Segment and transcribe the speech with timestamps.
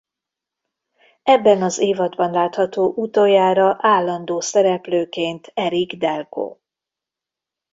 [1.23, 6.57] Ebben az évadban látható utoljára állandó szereplőként Eric Delko.